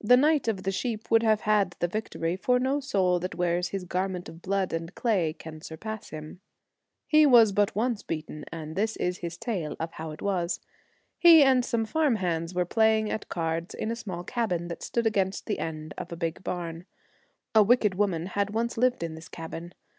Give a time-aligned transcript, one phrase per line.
[0.00, 3.68] The knight of the sheep would have had the victory, for no soul that wears
[3.68, 6.40] this garment of blood and clay can sur pass him.
[7.06, 10.60] He was but once beaten; and this is his tale of how it was.
[11.18, 15.06] He and some farm hands were playing at cards in a small cabin that stood
[15.06, 16.86] against the end of a big barn.
[17.54, 19.74] A wicked woman had once lived in this cabin.